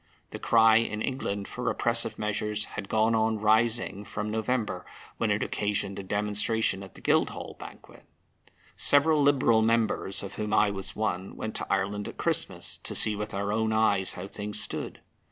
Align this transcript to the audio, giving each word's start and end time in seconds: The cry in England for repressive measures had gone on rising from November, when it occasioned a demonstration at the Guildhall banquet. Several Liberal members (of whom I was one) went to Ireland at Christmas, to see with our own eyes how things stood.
The 0.31 0.39
cry 0.39 0.77
in 0.77 0.99
England 0.99 1.47
for 1.47 1.63
repressive 1.63 2.17
measures 2.17 2.65
had 2.73 2.89
gone 2.89 3.13
on 3.13 3.37
rising 3.39 4.03
from 4.03 4.31
November, 4.31 4.83
when 5.17 5.29
it 5.29 5.43
occasioned 5.43 5.99
a 5.99 6.01
demonstration 6.01 6.81
at 6.81 6.95
the 6.95 7.01
Guildhall 7.01 7.55
banquet. 7.59 8.05
Several 8.75 9.21
Liberal 9.21 9.61
members 9.61 10.23
(of 10.23 10.37
whom 10.37 10.55
I 10.55 10.71
was 10.71 10.95
one) 10.95 11.35
went 11.35 11.53
to 11.57 11.71
Ireland 11.71 12.07
at 12.07 12.17
Christmas, 12.17 12.79
to 12.81 12.95
see 12.95 13.15
with 13.15 13.35
our 13.35 13.53
own 13.53 13.71
eyes 13.71 14.13
how 14.13 14.25
things 14.25 14.59
stood. 14.59 15.01